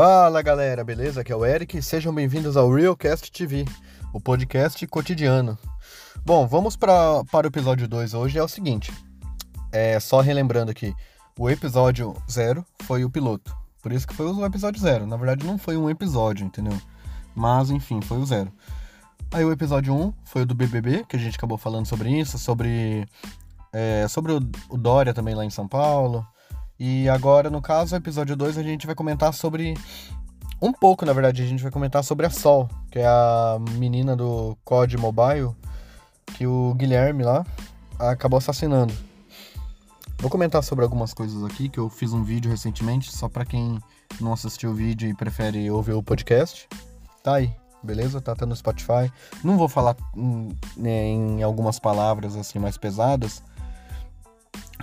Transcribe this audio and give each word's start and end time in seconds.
Fala 0.00 0.40
galera, 0.42 0.84
beleza? 0.84 1.22
Aqui 1.22 1.32
é 1.32 1.34
o 1.34 1.44
Eric 1.44 1.82
sejam 1.82 2.14
bem-vindos 2.14 2.56
ao 2.56 2.72
Realcast 2.72 3.32
TV, 3.32 3.64
o 4.12 4.20
podcast 4.20 4.86
cotidiano. 4.86 5.58
Bom, 6.24 6.46
vamos 6.46 6.76
pra, 6.76 7.24
para 7.32 7.48
o 7.48 7.50
episódio 7.50 7.88
2 7.88 8.14
hoje. 8.14 8.38
É 8.38 8.42
o 8.44 8.46
seguinte: 8.46 8.92
é 9.72 9.98
só 9.98 10.20
relembrando 10.20 10.70
aqui, 10.70 10.94
o 11.36 11.50
episódio 11.50 12.14
0 12.30 12.64
foi 12.84 13.04
o 13.04 13.10
piloto, 13.10 13.52
por 13.82 13.90
isso 13.90 14.06
que 14.06 14.14
foi 14.14 14.26
o 14.26 14.46
episódio 14.46 14.80
0. 14.80 15.04
Na 15.04 15.16
verdade, 15.16 15.44
não 15.44 15.58
foi 15.58 15.76
um 15.76 15.90
episódio, 15.90 16.46
entendeu? 16.46 16.80
Mas 17.34 17.68
enfim, 17.68 18.00
foi 18.00 18.18
o 18.18 18.24
0. 18.24 18.52
Aí 19.32 19.44
o 19.44 19.50
episódio 19.50 19.92
1 19.92 20.00
um 20.00 20.12
foi 20.22 20.42
o 20.42 20.46
do 20.46 20.54
BBB, 20.54 21.06
que 21.08 21.16
a 21.16 21.18
gente 21.18 21.34
acabou 21.34 21.58
falando 21.58 21.86
sobre 21.86 22.08
isso, 22.08 22.38
sobre, 22.38 23.04
é, 23.72 24.06
sobre 24.06 24.30
o, 24.30 24.36
o 24.68 24.76
Dória 24.78 25.12
também 25.12 25.34
lá 25.34 25.44
em 25.44 25.50
São 25.50 25.66
Paulo. 25.66 26.24
E 26.78 27.08
agora, 27.08 27.50
no 27.50 27.60
caso, 27.60 27.96
episódio 27.96 28.36
2, 28.36 28.56
a 28.56 28.62
gente 28.62 28.86
vai 28.86 28.94
comentar 28.94 29.34
sobre. 29.34 29.74
Um 30.62 30.72
pouco, 30.72 31.04
na 31.04 31.12
verdade, 31.12 31.42
a 31.42 31.46
gente 31.46 31.62
vai 31.62 31.72
comentar 31.72 32.04
sobre 32.04 32.26
a 32.26 32.30
Sol, 32.30 32.68
que 32.90 33.00
é 33.00 33.06
a 33.06 33.58
menina 33.78 34.16
do 34.16 34.56
COD 34.64 34.96
Mobile, 34.96 35.54
que 36.34 36.46
o 36.46 36.74
Guilherme 36.74 37.24
lá 37.24 37.44
acabou 37.98 38.38
assassinando. 38.38 38.94
Vou 40.18 40.30
comentar 40.30 40.62
sobre 40.62 40.84
algumas 40.84 41.14
coisas 41.14 41.44
aqui, 41.44 41.68
que 41.68 41.78
eu 41.78 41.88
fiz 41.88 42.12
um 42.12 42.24
vídeo 42.24 42.50
recentemente, 42.50 43.14
só 43.14 43.28
para 43.28 43.44
quem 43.44 43.80
não 44.20 44.32
assistiu 44.32 44.70
o 44.70 44.74
vídeo 44.74 45.08
e 45.08 45.14
prefere 45.14 45.70
ouvir 45.70 45.92
o 45.92 46.02
podcast. 46.02 46.68
Tá 47.22 47.34
aí, 47.34 47.52
beleza? 47.82 48.20
Tá, 48.20 48.34
tá 48.34 48.44
no 48.44 48.54
Spotify. 48.54 49.12
Não 49.44 49.56
vou 49.56 49.68
falar 49.68 49.96
em, 50.16 50.56
né, 50.76 51.06
em 51.06 51.42
algumas 51.42 51.78
palavras 51.78 52.36
assim 52.36 52.58
mais 52.58 52.76
pesadas, 52.76 53.42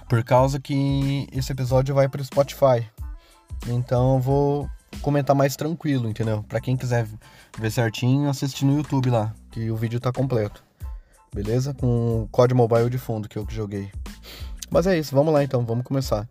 por 0.07 0.23
causa 0.23 0.59
que 0.59 1.27
esse 1.31 1.51
episódio 1.51 1.95
vai 1.95 2.07
para 2.07 2.21
o 2.21 2.25
Spotify. 2.25 2.87
Então 3.67 4.15
eu 4.15 4.19
vou 4.19 4.69
comentar 5.01 5.35
mais 5.35 5.55
tranquilo, 5.55 6.09
entendeu? 6.09 6.43
Para 6.43 6.61
quem 6.61 6.77
quiser 6.77 7.07
ver 7.57 7.71
certinho, 7.71 8.29
assiste 8.29 8.65
no 8.65 8.77
YouTube 8.77 9.09
lá, 9.09 9.33
que 9.51 9.69
o 9.71 9.75
vídeo 9.75 9.99
tá 9.99 10.11
completo. 10.11 10.63
Beleza? 11.33 11.73
Com 11.73 12.23
o 12.23 12.27
código 12.31 12.57
mobile 12.57 12.89
de 12.89 12.97
fundo 12.97 13.27
que 13.27 13.37
eu 13.37 13.45
joguei. 13.49 13.91
Mas 14.69 14.87
é 14.87 14.97
isso, 14.97 15.13
vamos 15.13 15.33
lá 15.33 15.43
então, 15.43 15.65
vamos 15.65 15.83
começar. 15.83 16.27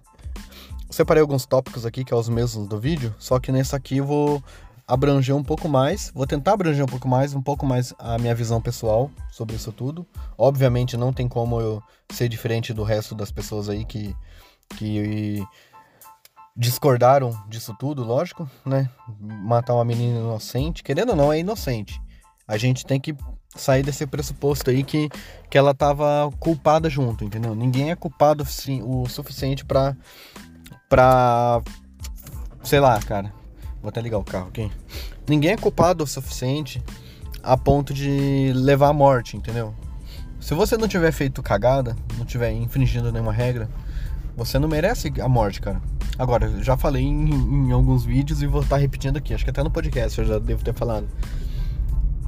Separei 0.90 1.20
alguns 1.20 1.44
tópicos 1.44 1.84
aqui 1.84 2.04
que 2.04 2.14
é 2.14 2.16
os 2.16 2.28
mesmos 2.28 2.68
do 2.68 2.78
vídeo, 2.78 3.14
só 3.18 3.40
que 3.40 3.50
nesse 3.50 3.74
aqui 3.74 3.98
eu 3.98 4.06
vou 4.06 4.42
abranger 4.86 5.34
um 5.34 5.42
pouco 5.42 5.68
mais, 5.68 6.10
vou 6.14 6.26
tentar 6.26 6.52
abranger 6.52 6.84
um 6.84 6.88
pouco 6.88 7.08
mais, 7.08 7.34
um 7.34 7.42
pouco 7.42 7.64
mais 7.64 7.94
a 7.98 8.18
minha 8.18 8.34
visão 8.34 8.60
pessoal 8.60 9.10
sobre 9.30 9.56
isso 9.56 9.72
tudo. 9.72 10.06
Obviamente 10.36 10.96
não 10.96 11.12
tem 11.12 11.26
como 11.26 11.60
eu 11.60 11.82
ser 12.10 12.28
diferente 12.28 12.72
do 12.72 12.82
resto 12.82 13.14
das 13.14 13.32
pessoas 13.32 13.68
aí 13.68 13.84
que, 13.84 14.14
que 14.76 15.42
discordaram 16.56 17.30
disso 17.48 17.74
tudo, 17.78 18.04
lógico, 18.04 18.48
né? 18.64 18.88
Matar 19.18 19.74
uma 19.74 19.84
menina 19.84 20.18
inocente, 20.18 20.82
querendo 20.82 21.10
ou 21.10 21.16
não, 21.16 21.32
é 21.32 21.38
inocente. 21.38 22.00
A 22.46 22.56
gente 22.58 22.84
tem 22.84 23.00
que 23.00 23.16
sair 23.56 23.82
desse 23.82 24.06
pressuposto 24.06 24.70
aí 24.70 24.82
que, 24.82 25.08
que 25.48 25.56
ela 25.56 25.74
tava 25.74 26.30
culpada 26.38 26.90
junto, 26.90 27.24
entendeu? 27.24 27.54
Ninguém 27.54 27.90
é 27.90 27.96
culpado 27.96 28.44
o 28.82 29.08
suficiente 29.08 29.64
pra, 29.64 29.96
pra 30.88 31.62
sei 32.62 32.80
lá, 32.80 33.00
cara, 33.00 33.32
Vou 33.84 33.90
até 33.90 34.00
ligar 34.00 34.16
o 34.16 34.24
carro 34.24 34.48
aqui. 34.48 34.72
Ninguém 35.28 35.50
é 35.50 35.56
culpado 35.58 36.04
o 36.04 36.06
suficiente 36.06 36.82
a 37.42 37.54
ponto 37.54 37.92
de 37.92 38.50
levar 38.54 38.88
à 38.88 38.92
morte, 38.94 39.36
entendeu? 39.36 39.74
Se 40.40 40.54
você 40.54 40.78
não 40.78 40.88
tiver 40.88 41.12
feito 41.12 41.42
cagada, 41.42 41.94
não 42.16 42.24
tiver 42.24 42.50
infringindo 42.50 43.12
nenhuma 43.12 43.30
regra, 43.30 43.68
você 44.34 44.58
não 44.58 44.66
merece 44.66 45.12
a 45.20 45.28
morte, 45.28 45.60
cara. 45.60 45.82
Agora, 46.18 46.62
já 46.62 46.78
falei 46.78 47.04
em, 47.04 47.28
em 47.28 47.72
alguns 47.72 48.06
vídeos 48.06 48.40
e 48.40 48.46
vou 48.46 48.62
estar 48.62 48.78
repetindo 48.78 49.18
aqui. 49.18 49.34
Acho 49.34 49.44
que 49.44 49.50
até 49.50 49.62
no 49.62 49.70
podcast 49.70 50.18
eu 50.18 50.24
já 50.24 50.38
devo 50.38 50.64
ter 50.64 50.72
falado. 50.72 51.06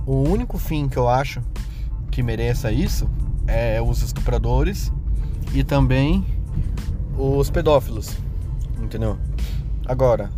O 0.05 0.29
único 0.29 0.59
fim 0.59 0.91
que 0.91 0.99
eu 0.99 1.09
acho 1.09 1.41
que 2.11 2.23
mereça 2.23 2.71
isso 2.71 3.09
é 3.47 3.81
os 3.81 4.03
estupradores 4.03 4.93
e 5.55 5.65
também 5.65 6.23
os 7.17 7.49
pedófilos, 7.49 8.15
entendeu? 8.79 9.17
Agora, 9.87 10.31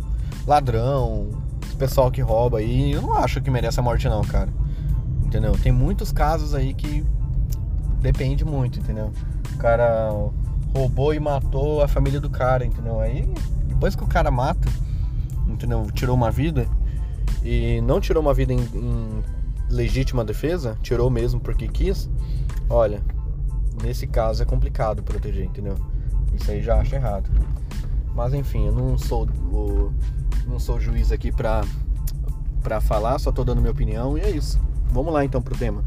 ladrão, 0.49 1.29
pessoal 1.77 2.09
que 2.09 2.21
rouba 2.21 2.57
aí, 2.57 2.91
eu 2.91 3.03
não 3.03 3.13
acho 3.13 3.39
que 3.39 3.51
merece 3.51 3.79
a 3.79 3.83
morte 3.83 4.09
não, 4.09 4.23
cara. 4.23 4.49
Entendeu? 5.23 5.51
Tem 5.51 5.71
muitos 5.71 6.11
casos 6.11 6.55
aí 6.55 6.73
que 6.73 7.05
depende 8.01 8.43
muito, 8.43 8.79
entendeu? 8.79 9.11
O 9.53 9.57
cara 9.57 10.09
roubou 10.75 11.13
e 11.13 11.19
matou 11.19 11.83
a 11.83 11.87
família 11.87 12.19
do 12.19 12.31
cara, 12.31 12.65
entendeu? 12.65 12.99
Aí 12.99 13.31
depois 13.67 13.95
que 13.95 14.03
o 14.03 14.07
cara 14.07 14.31
mata, 14.31 14.67
entendeu? 15.47 15.85
Tirou 15.93 16.15
uma 16.15 16.31
vida 16.31 16.67
e 17.43 17.79
não 17.81 18.01
tirou 18.01 18.21
uma 18.21 18.33
vida 18.33 18.51
em, 18.51 18.59
em 18.59 19.23
legítima 19.69 20.25
defesa, 20.25 20.75
tirou 20.81 21.11
mesmo 21.11 21.39
porque 21.39 21.67
quis. 21.67 22.09
Olha, 22.67 23.03
nesse 23.83 24.07
caso 24.07 24.41
é 24.41 24.45
complicado 24.47 25.03
proteger, 25.03 25.45
entendeu? 25.45 25.75
Isso 26.33 26.49
aí 26.49 26.63
já 26.63 26.79
acho 26.79 26.95
errado. 26.95 27.29
Mas 28.15 28.33
enfim, 28.33 28.65
eu 28.65 28.71
não 28.71 28.97
sou 28.97 29.25
o 29.25 29.93
não 30.49 30.59
sou 30.59 30.79
juiz 30.79 31.11
aqui 31.11 31.31
pra, 31.31 31.63
pra 32.61 32.81
falar, 32.81 33.19
só 33.19 33.31
tô 33.31 33.43
dando 33.43 33.61
minha 33.61 33.71
opinião 33.71 34.17
e 34.17 34.21
é 34.21 34.29
isso. 34.29 34.59
Vamos 34.91 35.13
lá 35.13 35.23
então 35.23 35.41
pro 35.41 35.55
tema. 35.55 35.83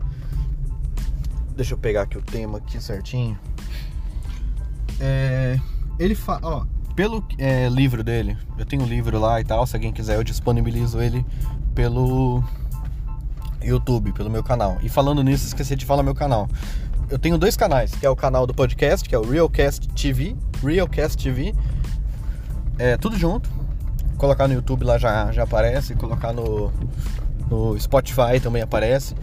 Deixa 1.56 1.74
eu 1.74 1.78
pegar 1.78 2.02
aqui 2.02 2.16
o 2.16 2.22
tema 2.22 2.58
aqui 2.58 2.80
certinho. 2.80 3.38
É, 5.00 5.58
ele 5.98 6.14
fala, 6.14 6.40
ó, 6.42 6.66
pelo 6.94 7.24
é, 7.38 7.68
livro 7.68 8.04
dele, 8.04 8.36
eu 8.56 8.64
tenho 8.64 8.82
um 8.82 8.86
livro 8.86 9.18
lá 9.18 9.40
e 9.40 9.44
tal, 9.44 9.66
se 9.66 9.74
alguém 9.74 9.92
quiser 9.92 10.16
eu 10.16 10.24
disponibilizo 10.24 11.00
ele 11.00 11.26
pelo 11.74 12.42
YouTube, 13.60 14.12
pelo 14.12 14.30
meu 14.30 14.42
canal. 14.42 14.78
E 14.82 14.88
falando 14.88 15.22
nisso, 15.22 15.46
esqueci 15.46 15.74
de 15.74 15.84
falar 15.84 16.02
meu 16.02 16.14
canal. 16.14 16.48
Eu 17.10 17.18
tenho 17.18 17.36
dois 17.36 17.56
canais, 17.56 17.94
que 17.94 18.06
é 18.06 18.10
o 18.10 18.16
canal 18.16 18.46
do 18.46 18.54
podcast, 18.54 19.06
que 19.06 19.14
é 19.14 19.18
o 19.18 19.28
Realcast 19.28 19.88
TV, 19.88 20.36
Realcast 20.62 21.22
TV, 21.22 21.54
é 22.78 22.96
tudo 22.96 23.16
junto, 23.16 23.50
colocar 24.16 24.46
no 24.48 24.54
YouTube 24.54 24.84
lá 24.84 24.98
já, 24.98 25.32
já 25.32 25.42
aparece, 25.42 25.94
colocar 25.94 26.32
no, 26.32 26.72
no 27.50 27.78
Spotify 27.78 28.40
também 28.40 28.62
aparece. 28.62 29.14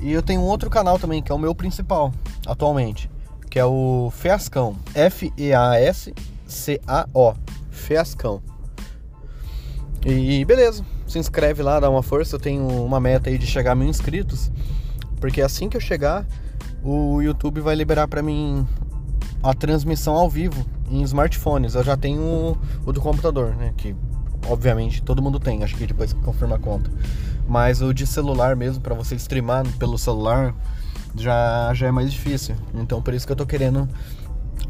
E 0.00 0.12
eu 0.12 0.22
tenho 0.22 0.40
um 0.40 0.44
outro 0.44 0.70
canal 0.70 0.98
também, 0.98 1.22
que 1.22 1.30
é 1.30 1.34
o 1.34 1.38
meu 1.38 1.54
principal 1.54 2.12
atualmente, 2.46 3.10
que 3.50 3.58
é 3.58 3.64
o 3.64 4.10
Feascão. 4.14 4.76
F-E-A-S-C-A-O. 4.94 6.14
Feascão. 7.70 8.42
E 10.04 10.44
beleza, 10.44 10.84
se 11.06 11.18
inscreve 11.18 11.62
lá, 11.62 11.78
dá 11.78 11.90
uma 11.90 12.02
força. 12.02 12.36
Eu 12.36 12.40
tenho 12.40 12.66
uma 12.66 12.98
meta 12.98 13.28
aí 13.28 13.36
de 13.36 13.46
chegar 13.46 13.72
a 13.72 13.74
mil 13.74 13.88
inscritos. 13.88 14.50
Porque 15.20 15.42
assim 15.42 15.68
que 15.68 15.76
eu 15.76 15.80
chegar, 15.80 16.26
o 16.82 17.20
YouTube 17.20 17.60
vai 17.60 17.74
liberar 17.74 18.08
para 18.08 18.22
mim 18.22 18.66
a 19.42 19.52
transmissão 19.52 20.14
ao 20.14 20.30
vivo 20.30 20.64
em 20.90 21.02
smartphones. 21.02 21.74
Eu 21.74 21.84
já 21.84 21.96
tenho 21.96 22.58
o, 22.84 22.92
do 22.92 23.00
computador, 23.00 23.54
né? 23.54 23.72
Que 23.76 23.94
obviamente 24.48 25.02
todo 25.02 25.22
mundo 25.22 25.38
tem, 25.38 25.62
acho 25.62 25.76
que 25.76 25.86
depois 25.86 26.12
que 26.12 26.20
confirma 26.20 26.56
a 26.56 26.58
conta. 26.58 26.90
Mas 27.46 27.80
o 27.80 27.94
de 27.94 28.06
celular 28.06 28.56
mesmo, 28.56 28.82
para 28.82 28.94
você 28.94 29.14
streamar 29.14 29.66
pelo 29.78 29.96
celular, 29.96 30.54
já, 31.14 31.72
já 31.74 31.86
é 31.86 31.90
mais 31.90 32.12
difícil. 32.12 32.54
Então 32.74 33.00
por 33.00 33.14
isso 33.14 33.26
que 33.26 33.32
eu 33.32 33.36
tô 33.36 33.46
querendo 33.46 33.88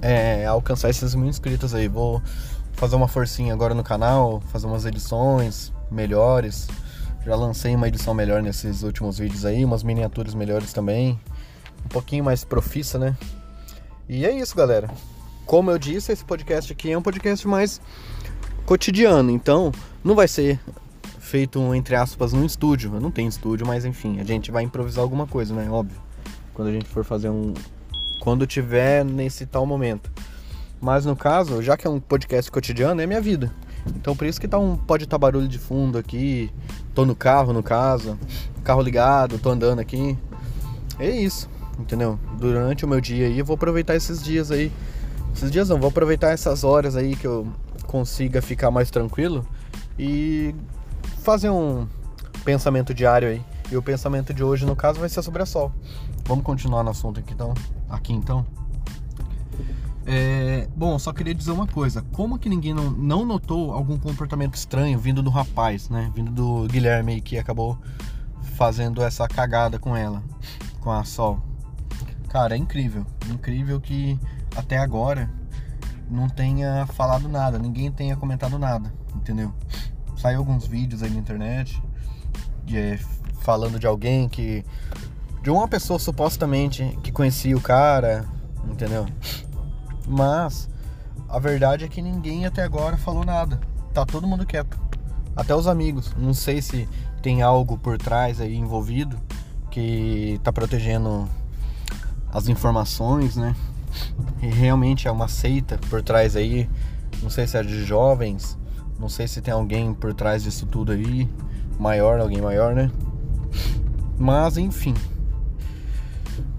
é, 0.03 0.47
alcançar 0.47 0.91
esses 0.91 1.15
mil 1.15 1.29
inscritos 1.29 1.75
aí. 1.75 1.89
Vou 1.89 2.23
fazer 2.75 2.97
uma 2.97 3.09
forcinha 3.09 3.53
agora 3.53 3.75
no 3.75 3.83
canal, 3.83 4.41
fazer 4.53 4.67
umas 4.67 4.85
edições 4.85 5.73
melhores. 5.91 6.69
Já 7.25 7.35
lancei 7.35 7.75
uma 7.75 7.87
edição 7.89 8.15
melhor 8.15 8.43
nesses 8.43 8.83
últimos 8.83 9.19
vídeos 9.19 9.45
aí, 9.45 9.65
umas 9.65 9.83
miniaturas 9.83 10.35
melhores 10.35 10.73
também. 10.73 11.21
Um 11.85 11.89
pouquinho 11.89 12.25
mais 12.25 12.45
profissa, 12.45 12.99
né? 12.99 13.17
E 14.09 14.25
é 14.25 14.31
isso, 14.33 14.57
galera. 14.57 14.89
Como 15.51 15.69
eu 15.69 15.81
disse, 15.81 16.13
esse 16.13 16.25
podcast 16.25 16.73
aqui 16.73 16.93
é 16.93 16.97
um 16.97 17.03
podcast 17.03 17.49
mais 17.49 17.81
cotidiano. 18.65 19.33
Então, 19.33 19.73
não 20.05 20.15
vai 20.15 20.29
ser 20.29 20.61
feito, 21.19 21.75
entre 21.75 21.97
aspas, 21.97 22.33
num 22.33 22.47
estúdio. 22.47 22.95
Eu 22.95 23.01
não 23.01 23.11
tenho 23.11 23.29
estúdio, 23.29 23.67
mas 23.67 23.85
enfim, 23.85 24.21
a 24.21 24.25
gente 24.25 24.53
vai 24.53 24.63
improvisar 24.63 25.03
alguma 25.03 25.27
coisa, 25.27 25.53
né? 25.53 25.69
Óbvio. 25.69 26.01
Quando 26.55 26.69
a 26.69 26.73
gente 26.73 26.85
for 26.85 27.05
fazer 27.05 27.31
um. 27.31 27.53
Quando 28.21 28.47
tiver 28.47 29.05
nesse 29.05 29.45
tal 29.45 29.67
momento. 29.67 30.09
Mas 30.81 31.05
no 31.05 31.17
caso, 31.17 31.61
já 31.61 31.77
que 31.77 31.85
é 31.85 31.91
um 31.91 31.99
podcast 31.99 32.49
cotidiano, 32.49 33.01
é 33.01 33.07
minha 33.09 33.21
vida. 33.21 33.53
Então 33.97 34.15
por 34.15 34.29
isso 34.29 34.41
que 34.41 34.47
tá 34.47 34.57
um, 34.57 34.77
pode 34.77 35.03
estar 35.03 35.17
tá 35.17 35.19
barulho 35.19 35.49
de 35.49 35.59
fundo 35.59 35.99
aqui. 35.99 36.49
Tô 36.95 37.05
no 37.05 37.17
carro, 37.17 37.53
no 37.53 37.61
caso. 37.61 38.17
Carro 38.63 38.83
ligado, 38.83 39.37
tô 39.37 39.51
andando 39.51 39.81
aqui. 39.81 40.17
É 40.97 41.11
isso, 41.11 41.51
entendeu? 41.77 42.21
Durante 42.39 42.85
o 42.85 42.89
meu 42.89 43.01
dia 43.01 43.27
aí, 43.27 43.41
eu 43.41 43.45
vou 43.45 43.55
aproveitar 43.55 43.97
esses 43.97 44.23
dias 44.23 44.53
aí. 44.53 44.71
Esses 45.35 45.51
dias 45.51 45.69
não, 45.69 45.79
vou 45.79 45.89
aproveitar 45.89 46.31
essas 46.31 46.65
horas 46.65 46.97
aí 46.97 47.17
que 47.17 47.27
eu 47.27 47.47
consiga 47.87 48.41
ficar 48.41 48.71
mais 48.71 48.91
tranquilo 48.91 49.47
e 49.99 50.55
fazer 51.23 51.51
um 51.51 51.87
pensamento 52.45 52.95
diário 52.95 53.29
aí. 53.29 53.45
E 53.71 53.77
o 53.77 53.83
pensamento 53.83 54.35
de 54.35 54.43
hoje, 54.43 54.67
no 54.67 54.75
caso, 54.75 54.99
vai 54.99 55.09
ser 55.09 55.23
sobre 55.23 55.43
a 55.43 55.47
Sol. 55.47 55.73
Vamos 56.25 56.45
continuar 56.45 56.83
no 56.83 56.91
assunto 56.91 57.21
aqui 57.21 57.33
então. 57.33 57.55
Aqui 57.89 58.13
então. 58.13 58.45
É, 60.07 60.67
bom, 60.75 60.99
só 60.99 61.13
queria 61.13 61.35
dizer 61.35 61.53
uma 61.53 61.67
coisa. 61.67 62.03
Como 62.13 62.39
que 62.39 62.49
ninguém 62.49 62.75
não, 62.75 62.91
não 62.91 63.25
notou 63.25 63.73
algum 63.73 63.97
comportamento 63.97 64.55
estranho 64.55 64.99
vindo 64.99 65.23
do 65.23 65.31
rapaz, 65.31 65.89
né? 65.89 66.11
Vindo 66.15 66.33
do 66.33 66.67
Guilherme 66.67 67.21
que 67.21 67.39
acabou 67.39 67.79
fazendo 68.57 69.03
essa 69.03 69.29
cagada 69.29 69.79
com 69.79 69.97
ela, 69.97 70.23
com 70.81 70.91
a 70.91 71.05
Sol. 71.05 71.41
Cara, 72.29 72.55
é 72.55 72.59
incrível. 72.59 73.07
Incrível 73.31 73.81
que 73.81 74.19
até 74.61 74.79
agora 74.79 75.31
não 76.09 76.29
tenha 76.29 76.87
falado 76.87 77.29
nada, 77.29 77.59
ninguém 77.59 77.91
tenha 77.91 78.17
comentado 78.17 78.59
nada, 78.59 78.93
entendeu? 79.15 79.53
Saiu 80.17 80.39
alguns 80.39 80.67
vídeos 80.67 81.03
aí 81.03 81.11
na 81.11 81.19
internet 81.19 81.83
de, 82.65 82.79
é, 82.79 82.99
falando 83.41 83.79
de 83.79 83.87
alguém 83.87 84.29
que. 84.29 84.65
de 85.43 85.51
uma 85.51 85.67
pessoa 85.67 85.99
supostamente 85.99 86.99
que 87.03 87.11
conhecia 87.11 87.57
o 87.57 87.61
cara, 87.61 88.25
entendeu? 88.71 89.07
Mas 90.07 90.69
a 91.29 91.39
verdade 91.39 91.85
é 91.85 91.89
que 91.89 92.03
ninguém 92.03 92.45
até 92.45 92.63
agora 92.63 92.97
falou 92.97 93.25
nada. 93.25 93.61
Tá 93.95 94.05
todo 94.05 94.27
mundo 94.27 94.45
quieto. 94.45 94.79
Até 95.35 95.55
os 95.55 95.67
amigos. 95.67 96.13
Não 96.17 96.35
sei 96.35 96.61
se 96.61 96.89
tem 97.23 97.41
algo 97.41 97.79
por 97.79 97.97
trás 97.97 98.41
aí 98.41 98.57
envolvido 98.57 99.19
que 99.71 100.41
tá 100.43 100.53
protegendo 100.53 101.29
as 102.33 102.49
informações, 102.49 103.37
né? 103.37 103.55
E 104.43 104.47
realmente 104.47 105.09
é 105.09 105.11
uma 105.11 105.29
seita 105.29 105.79
por 105.89 106.03
trás 106.03 106.37
aí. 106.37 106.69
Não 107.23 107.31
sei 107.31 107.47
se 107.47 107.57
é 107.57 107.63
de 107.63 107.85
jovens, 107.85 108.59
não 108.99 109.09
sei 109.09 109.27
se 109.27 109.41
tem 109.41 109.53
alguém 109.53 109.93
por 109.93 110.15
trás 110.15 110.43
disso 110.43 110.67
tudo 110.67 110.93
aí, 110.93 111.29
maior, 111.79 112.21
alguém 112.21 112.41
maior, 112.41 112.75
né? 112.75 112.91
Mas 114.19 114.57
enfim. 114.57 114.95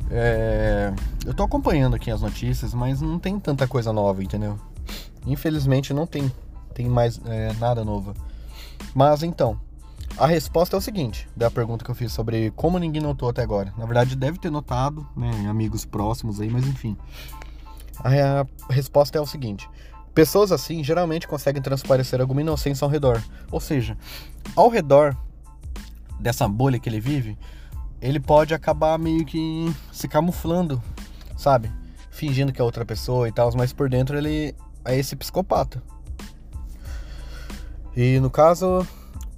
É... 0.09 0.93
Eu 1.25 1.33
tô 1.33 1.43
acompanhando 1.43 1.95
aqui 1.95 2.11
as 2.11 2.21
notícias, 2.21 2.73
mas 2.73 2.99
não 2.99 3.19
tem 3.19 3.39
tanta 3.39 3.67
coisa 3.67 3.93
nova, 3.93 4.23
entendeu? 4.23 4.59
Infelizmente 5.25 5.93
não 5.93 6.07
tem, 6.07 6.31
tem 6.73 6.87
mais 6.87 7.21
é, 7.25 7.53
nada 7.59 7.85
novo. 7.85 8.13
Mas 8.93 9.23
então, 9.23 9.59
a 10.17 10.27
resposta 10.27 10.75
é 10.75 10.79
o 10.79 10.81
seguinte, 10.81 11.27
da 11.35 11.49
pergunta 11.49 11.83
que 11.83 11.91
eu 11.91 11.95
fiz 11.95 12.11
sobre 12.11 12.51
como 12.51 12.77
ninguém 12.77 13.01
notou 13.01 13.29
até 13.29 13.41
agora. 13.41 13.73
Na 13.77 13.85
verdade, 13.85 14.15
deve 14.15 14.37
ter 14.37 14.49
notado, 14.49 15.07
né, 15.15 15.47
amigos 15.49 15.85
próximos 15.85 16.39
aí, 16.39 16.49
mas 16.49 16.65
enfim. 16.67 16.97
A, 18.03 18.45
resposta 18.71 19.17
é 19.17 19.21
o 19.21 19.25
seguinte: 19.25 19.69
pessoas 20.13 20.51
assim 20.51 20.83
geralmente 20.83 21.27
conseguem 21.27 21.61
transparecer 21.61 22.21
alguma 22.21 22.41
inocência 22.41 22.85
ao 22.85 22.91
redor. 22.91 23.21
Ou 23.51 23.59
seja, 23.59 23.97
ao 24.55 24.69
redor 24.69 25.15
dessa 26.19 26.47
bolha 26.47 26.79
que 26.79 26.87
ele 26.87 26.99
vive, 26.99 27.37
ele 28.01 28.19
pode 28.19 28.53
acabar 28.53 28.97
meio 28.99 29.25
que 29.25 29.73
se 29.91 30.07
camuflando, 30.07 30.81
sabe? 31.37 31.71
Fingindo 32.09 32.51
que 32.51 32.61
é 32.61 32.63
outra 32.63 32.85
pessoa 32.85 33.27
e 33.27 33.31
tal, 33.31 33.51
mas 33.55 33.73
por 33.73 33.89
dentro 33.89 34.17
ele 34.17 34.55
é 34.85 34.97
esse 34.97 35.15
psicopata. 35.15 35.81
E 37.95 38.19
no 38.19 38.29
caso, 38.29 38.87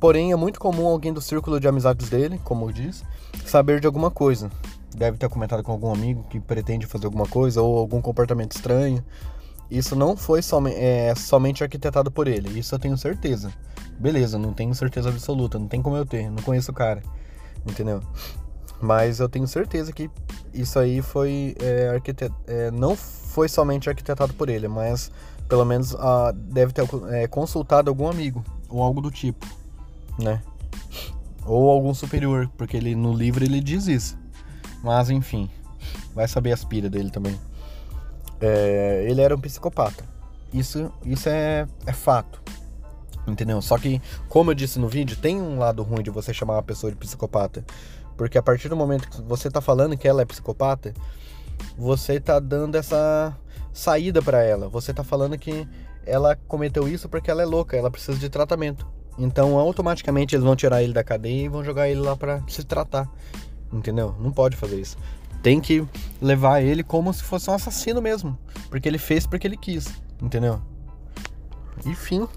Porém, 0.03 0.33
é 0.33 0.35
muito 0.35 0.59
comum 0.59 0.85
alguém 0.85 1.13
do 1.13 1.21
círculo 1.21 1.61
de 1.61 1.65
amizades 1.65 2.09
dele, 2.09 2.37
como 2.43 2.73
diz, 2.73 3.05
saber 3.45 3.79
de 3.79 3.87
alguma 3.87 4.11
coisa. 4.11 4.51
Deve 4.93 5.17
ter 5.17 5.29
comentado 5.29 5.63
com 5.63 5.71
algum 5.71 5.93
amigo 5.93 6.25
que 6.29 6.41
pretende 6.41 6.85
fazer 6.85 7.05
alguma 7.05 7.25
coisa 7.25 7.61
ou 7.61 7.77
algum 7.77 8.01
comportamento 8.01 8.51
estranho. 8.51 9.01
Isso 9.71 9.95
não 9.95 10.17
foi 10.17 10.41
som 10.41 10.67
é, 10.67 11.15
somente 11.15 11.63
arquitetado 11.63 12.11
por 12.11 12.27
ele, 12.27 12.59
isso 12.59 12.75
eu 12.75 12.79
tenho 12.79 12.97
certeza. 12.97 13.49
Beleza, 13.97 14.37
não 14.37 14.51
tenho 14.51 14.75
certeza 14.75 15.07
absoluta, 15.07 15.57
não 15.57 15.69
tem 15.69 15.81
como 15.81 15.95
eu 15.95 16.05
ter, 16.05 16.29
não 16.29 16.43
conheço 16.43 16.71
o 16.71 16.73
cara, 16.73 17.01
entendeu? 17.65 18.01
Mas 18.81 19.21
eu 19.21 19.29
tenho 19.29 19.47
certeza 19.47 19.93
que 19.93 20.11
isso 20.53 20.79
aí 20.79 21.01
foi 21.01 21.55
é, 21.61 21.87
arquitet... 21.87 22.29
É, 22.45 22.69
não 22.71 22.93
foi 22.97 23.47
somente 23.47 23.87
arquitetado 23.87 24.33
por 24.33 24.49
ele, 24.49 24.67
mas 24.67 25.09
pelo 25.47 25.63
menos 25.63 25.95
ah, 25.95 26.33
deve 26.35 26.73
ter 26.73 26.85
é, 27.09 27.25
consultado 27.25 27.89
algum 27.89 28.09
amigo 28.09 28.43
ou 28.67 28.83
algo 28.83 28.99
do 28.99 29.09
tipo 29.09 29.62
né? 30.17 30.41
Ou 31.45 31.69
algum 31.69 31.93
superior, 31.93 32.49
porque 32.57 32.77
ele 32.77 32.95
no 32.95 33.13
livro 33.13 33.43
ele 33.43 33.59
diz 33.59 33.87
isso. 33.87 34.17
Mas 34.83 35.09
enfim, 35.09 35.49
vai 36.13 36.27
saber 36.27 36.51
as 36.51 36.63
piras 36.63 36.91
dele 36.91 37.09
também. 37.09 37.39
É, 38.39 39.05
ele 39.09 39.21
era 39.21 39.35
um 39.35 39.39
psicopata. 39.39 40.03
Isso, 40.53 40.91
isso 41.05 41.29
é, 41.29 41.67
é 41.85 41.93
fato. 41.93 42.41
Entendeu? 43.25 43.61
Só 43.61 43.77
que, 43.77 44.01
como 44.27 44.51
eu 44.51 44.55
disse 44.55 44.77
no 44.79 44.87
vídeo, 44.87 45.15
tem 45.15 45.41
um 45.41 45.57
lado 45.57 45.81
ruim 45.81 46.03
de 46.03 46.09
você 46.09 46.33
chamar 46.33 46.55
uma 46.55 46.63
pessoa 46.63 46.91
de 46.91 46.97
psicopata. 46.97 47.65
Porque 48.17 48.37
a 48.37 48.43
partir 48.43 48.69
do 48.69 48.75
momento 48.75 49.09
que 49.09 49.21
você 49.21 49.49
tá 49.49 49.61
falando 49.61 49.97
que 49.97 50.07
ela 50.07 50.21
é 50.21 50.25
psicopata, 50.25 50.93
você 51.77 52.19
tá 52.19 52.39
dando 52.39 52.75
essa 52.75 53.35
saída 53.71 54.21
para 54.21 54.43
ela. 54.43 54.67
Você 54.69 54.93
tá 54.93 55.03
falando 55.03 55.37
que 55.37 55.67
ela 56.05 56.35
cometeu 56.35 56.87
isso 56.87 57.07
porque 57.09 57.31
ela 57.31 57.41
é 57.41 57.45
louca, 57.45 57.77
ela 57.77 57.89
precisa 57.89 58.19
de 58.19 58.29
tratamento. 58.29 58.85
Então, 59.17 59.57
automaticamente 59.57 60.35
eles 60.35 60.43
vão 60.43 60.55
tirar 60.55 60.81
ele 60.81 60.93
da 60.93 61.03
cadeia 61.03 61.45
e 61.45 61.49
vão 61.49 61.63
jogar 61.63 61.89
ele 61.89 61.99
lá 61.99 62.15
para 62.15 62.43
se 62.47 62.63
tratar. 62.63 63.09
Entendeu? 63.71 64.15
Não 64.19 64.31
pode 64.31 64.55
fazer 64.55 64.79
isso. 64.79 64.97
Tem 65.41 65.59
que 65.59 65.85
levar 66.21 66.61
ele 66.61 66.83
como 66.83 67.13
se 67.13 67.23
fosse 67.23 67.49
um 67.49 67.53
assassino 67.53 68.01
mesmo, 68.01 68.37
porque 68.69 68.87
ele 68.87 68.97
fez 68.97 69.27
porque 69.27 69.45
ele 69.45 69.57
quis, 69.57 69.87
entendeu? 70.21 70.61
Enfim. 71.85 72.27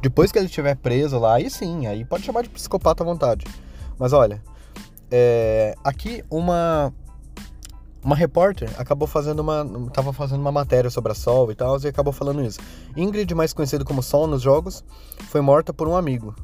Depois 0.00 0.32
que 0.32 0.38
ele 0.38 0.46
estiver 0.46 0.76
preso 0.76 1.18
lá, 1.18 1.34
aí 1.34 1.50
sim, 1.50 1.86
aí 1.86 2.04
pode 2.04 2.24
chamar 2.24 2.42
de 2.42 2.48
psicopata 2.48 3.02
à 3.02 3.06
vontade. 3.06 3.44
Mas 3.98 4.14
olha, 4.14 4.42
é, 5.10 5.74
aqui 5.84 6.24
uma 6.30 6.92
uma 8.02 8.16
repórter 8.16 8.70
acabou 8.78 9.06
fazendo 9.06 9.40
uma. 9.40 9.90
tava 9.92 10.12
fazendo 10.12 10.40
uma 10.40 10.52
matéria 10.52 10.90
sobre 10.90 11.12
a 11.12 11.14
Sol 11.14 11.50
e 11.52 11.54
tal, 11.54 11.78
e 11.80 11.88
acabou 11.88 12.12
falando 12.12 12.42
isso. 12.42 12.58
Ingrid, 12.96 13.34
mais 13.34 13.52
conhecido 13.52 13.84
como 13.84 14.02
Sol 14.02 14.26
nos 14.26 14.42
jogos, 14.42 14.84
foi 15.28 15.40
morta 15.40 15.72
por 15.72 15.86
um 15.86 15.96
amigo. 15.96 16.34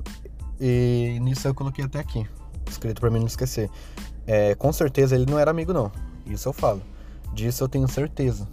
E 0.60 1.18
nisso 1.20 1.48
eu 1.48 1.54
coloquei 1.54 1.84
até 1.84 1.98
aqui, 1.98 2.26
escrito 2.68 3.00
para 3.00 3.10
mim 3.10 3.20
não 3.20 3.26
esquecer. 3.26 3.70
É, 4.26 4.54
com 4.54 4.72
certeza 4.72 5.14
ele 5.14 5.26
não 5.30 5.38
era 5.38 5.50
amigo, 5.50 5.72
não. 5.72 5.90
Isso 6.26 6.48
eu 6.48 6.52
falo. 6.52 6.82
Disso 7.32 7.64
eu 7.64 7.68
tenho 7.68 7.88
certeza. 7.88 8.46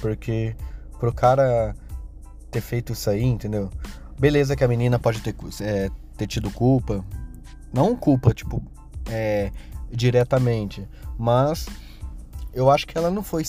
Porque 0.00 0.54
pro 0.98 1.12
cara 1.12 1.74
ter 2.50 2.60
feito 2.60 2.92
isso 2.92 3.08
aí, 3.08 3.24
entendeu? 3.24 3.70
Beleza 4.18 4.54
que 4.54 4.62
a 4.62 4.68
menina 4.68 4.98
pode 4.98 5.20
ter, 5.20 5.34
é, 5.60 5.90
ter 6.16 6.26
tido 6.26 6.50
culpa. 6.50 7.04
Não 7.72 7.96
culpa, 7.96 8.34
tipo, 8.34 8.62
é, 9.08 9.50
diretamente. 9.90 10.86
Mas 11.18 11.66
eu 12.52 12.70
acho 12.70 12.86
que 12.86 12.96
ela 12.96 13.10
não 13.10 13.22
foi 13.22 13.44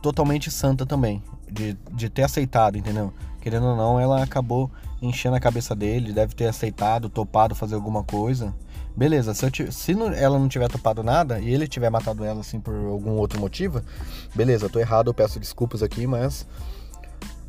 totalmente 0.00 0.50
santa 0.50 0.86
também, 0.86 1.22
de, 1.50 1.76
de 1.92 2.08
ter 2.08 2.22
aceitado, 2.22 2.76
entendeu? 2.76 3.12
Querendo 3.40 3.66
ou 3.66 3.76
não, 3.76 4.00
ela 4.00 4.22
acabou 4.22 4.70
enchendo 5.00 5.36
a 5.36 5.40
cabeça 5.40 5.74
dele, 5.74 6.12
deve 6.12 6.34
ter 6.34 6.46
aceitado, 6.46 7.08
topado 7.08 7.54
fazer 7.54 7.74
alguma 7.74 8.02
coisa. 8.02 8.54
Beleza, 8.96 9.32
se, 9.32 9.44
eu, 9.44 9.72
se 9.72 9.94
não, 9.94 10.12
ela 10.12 10.38
não 10.38 10.48
tiver 10.48 10.68
topado 10.68 11.02
nada 11.02 11.38
e 11.38 11.52
ele 11.52 11.68
tiver 11.68 11.88
matado 11.88 12.24
ela 12.24 12.40
assim 12.40 12.58
por 12.58 12.74
algum 12.74 13.12
outro 13.12 13.40
motivo, 13.40 13.80
beleza, 14.34 14.68
tô 14.68 14.80
errado, 14.80 15.08
eu 15.08 15.14
peço 15.14 15.38
desculpas 15.38 15.82
aqui, 15.82 16.06
mas. 16.06 16.46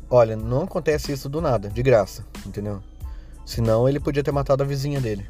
Olha, 0.08 0.36
não 0.36 0.62
acontece 0.62 1.12
isso 1.12 1.28
do 1.28 1.40
nada, 1.40 1.68
de 1.68 1.82
graça, 1.82 2.24
entendeu? 2.46 2.82
Senão 3.44 3.88
ele 3.88 4.00
podia 4.00 4.22
ter 4.22 4.32
matado 4.32 4.62
a 4.62 4.66
vizinha 4.66 5.00
dele. 5.00 5.26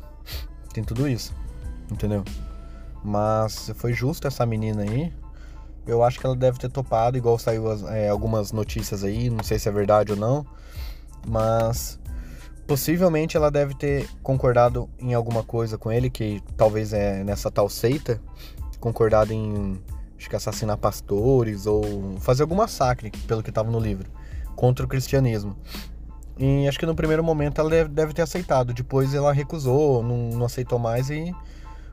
Tem 0.73 0.85
tudo 0.85 1.09
isso, 1.09 1.35
entendeu? 1.91 2.23
Mas 3.03 3.71
foi 3.77 3.93
justo 3.93 4.27
essa 4.29 4.45
menina 4.45 4.83
aí 4.83 5.13
eu 5.91 6.03
acho 6.03 6.19
que 6.19 6.27
ela 6.27 6.37
deve 6.37 6.59
ter 6.59 6.71
topado, 6.71 7.17
igual 7.17 7.39
saiu 7.39 7.65
é, 7.89 8.09
algumas 8.09 8.53
notícias 8.53 9.05
aí, 9.05 9.29
não 9.29 9.43
sei 9.43 9.59
se 9.59 9.69
é 9.69 9.73
verdade 9.73 10.13
ou 10.13 10.19
não, 10.19 10.47
mas 11.27 11.99
possivelmente 12.67 13.37
ela 13.37 13.51
deve 13.51 13.75
ter 13.75 14.09
concordado 14.23 14.89
em 14.99 15.13
alguma 15.13 15.43
coisa 15.43 15.77
com 15.77 15.91
ele, 15.91 16.09
que 16.09 16.43
talvez 16.57 16.93
é 16.93 17.25
nessa 17.25 17.51
tal 17.51 17.69
seita, 17.69 18.21
concordado 18.79 19.33
em 19.33 19.81
acho 20.17 20.29
que 20.29 20.37
assassinar 20.37 20.77
pastores 20.77 21.67
ou 21.67 22.17
fazer 22.21 22.43
algum 22.43 22.55
massacre, 22.55 23.11
pelo 23.27 23.43
que 23.43 23.49
estava 23.49 23.71
no 23.71 23.81
livro, 23.81 24.11
contra 24.55 24.85
o 24.85 24.89
cristianismo. 24.89 25.57
E 26.39 26.69
acho 26.69 26.79
que 26.79 26.87
no 26.87 26.95
primeiro 26.95 27.25
momento 27.25 27.61
ela 27.61 27.71
deve, 27.71 27.89
deve 27.89 28.13
ter 28.13 28.23
aceitado, 28.23 28.73
depois 28.73 29.15
ela 29.15 29.33
recusou, 29.33 30.03
não, 30.03 30.31
não 30.31 30.47
aceitou 30.47 30.79
mais 30.79 31.11
e 31.11 31.35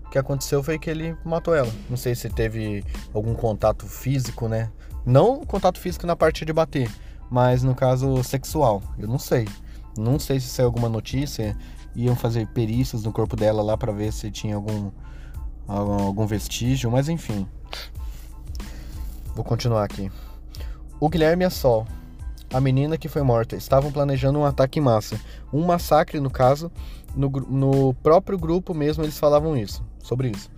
o 0.08 0.10
que 0.10 0.18
aconteceu 0.18 0.64
foi 0.64 0.80
que 0.80 0.90
ele 0.90 1.18
matou 1.26 1.54
ela. 1.54 1.72
Não 1.90 1.98
sei 1.98 2.16
se 2.16 2.30
teve 2.30 2.84
algum 3.14 3.36
contato 3.36 3.86
físico, 3.86 4.48
né? 4.48 4.72
Não 5.06 5.44
contato 5.44 5.80
físico 5.80 6.08
na 6.08 6.16
parte 6.16 6.46
de 6.46 6.54
bater, 6.54 6.90
mas 7.30 7.62
no 7.62 7.76
caso 7.76 8.24
sexual. 8.24 8.82
Eu 8.98 9.08
não 9.08 9.20
sei. 9.20 9.46
Não 9.98 10.18
sei 10.18 10.40
se 10.40 10.48
saiu 10.48 10.68
alguma 10.68 10.88
notícia. 10.88 11.58
Iam 11.94 12.16
fazer 12.16 12.48
perícias 12.48 13.04
no 13.04 13.12
corpo 13.12 13.36
dela 13.36 13.62
lá 13.62 13.76
para 13.76 13.92
ver 13.92 14.14
se 14.14 14.32
tinha 14.32 14.56
algum, 14.56 14.92
algum 15.68 16.26
vestígio, 16.26 16.90
mas 16.90 17.10
enfim. 17.10 17.46
Vou 19.36 19.44
continuar 19.44 19.84
aqui. 19.84 20.10
O 21.02 21.10
Guilherme 21.10 21.44
e 21.44 21.48
a 21.48 21.50
Sol, 21.50 21.86
a 22.54 22.62
menina 22.62 22.98
que 22.98 23.10
foi 23.10 23.24
morta, 23.24 23.58
estavam 23.58 23.92
planejando 23.92 24.40
um 24.40 24.46
ataque 24.46 24.80
em 24.80 24.82
massa. 24.82 25.20
Um 25.52 25.66
massacre, 25.66 26.22
no 26.22 26.30
caso, 26.30 26.72
no, 27.18 27.30
no 27.30 27.94
próprio 27.96 28.38
grupo 28.38 28.74
mesmo 28.74 29.04
eles 29.04 29.18
falavam 29.18 29.58
isso 29.58 29.84
sobre 30.02 30.30
isso. 30.30 30.50